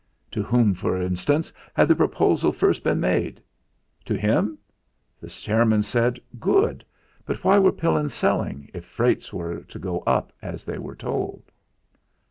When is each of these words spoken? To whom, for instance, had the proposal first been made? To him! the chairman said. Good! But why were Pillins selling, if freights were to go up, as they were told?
To 0.31 0.41
whom, 0.41 0.73
for 0.73 0.99
instance, 0.99 1.53
had 1.75 1.87
the 1.87 1.95
proposal 1.95 2.51
first 2.51 2.83
been 2.83 2.99
made? 2.99 3.39
To 4.05 4.15
him! 4.17 4.57
the 5.19 5.27
chairman 5.27 5.83
said. 5.83 6.19
Good! 6.39 6.83
But 7.23 7.43
why 7.43 7.59
were 7.59 7.71
Pillins 7.71 8.15
selling, 8.15 8.71
if 8.73 8.83
freights 8.83 9.31
were 9.31 9.59
to 9.61 9.77
go 9.77 9.99
up, 10.07 10.33
as 10.41 10.65
they 10.65 10.79
were 10.79 10.95
told? 10.95 11.51